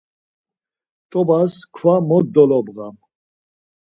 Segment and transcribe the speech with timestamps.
[1.09, 2.95] T̆obas kva mot dolobğam.